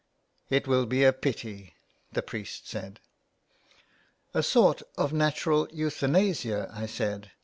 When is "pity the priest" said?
1.13-2.67